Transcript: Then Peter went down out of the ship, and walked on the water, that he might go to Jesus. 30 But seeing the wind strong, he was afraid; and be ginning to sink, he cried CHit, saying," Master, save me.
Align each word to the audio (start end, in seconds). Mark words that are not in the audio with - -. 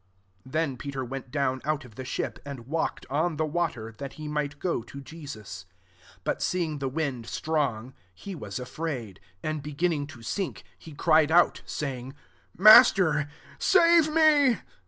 Then 0.43 0.77
Peter 0.77 1.05
went 1.05 1.29
down 1.29 1.61
out 1.63 1.85
of 1.85 1.93
the 1.93 2.05
ship, 2.05 2.39
and 2.43 2.65
walked 2.65 3.05
on 3.07 3.37
the 3.37 3.45
water, 3.45 3.93
that 3.99 4.13
he 4.13 4.27
might 4.27 4.57
go 4.57 4.81
to 4.81 4.99
Jesus. 4.99 5.67
30 6.15 6.19
But 6.23 6.41
seeing 6.41 6.79
the 6.79 6.87
wind 6.89 7.27
strong, 7.27 7.93
he 8.15 8.33
was 8.33 8.57
afraid; 8.57 9.19
and 9.43 9.61
be 9.61 9.73
ginning 9.75 10.07
to 10.07 10.23
sink, 10.23 10.63
he 10.79 10.93
cried 10.95 11.29
CHit, 11.29 11.61
saying," 11.69 12.15
Master, 12.57 13.29
save 13.59 14.11
me. 14.11 14.57